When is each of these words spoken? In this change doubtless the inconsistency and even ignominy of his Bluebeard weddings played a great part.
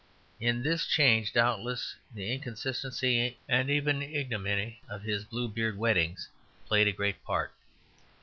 In 0.39 0.63
this 0.63 0.87
change 0.87 1.31
doubtless 1.33 1.95
the 2.11 2.33
inconsistency 2.33 3.37
and 3.47 3.69
even 3.69 4.01
ignominy 4.01 4.81
of 4.89 5.03
his 5.03 5.25
Bluebeard 5.25 5.77
weddings 5.77 6.27
played 6.65 6.87
a 6.87 6.91
great 6.91 7.23
part. 7.23 7.53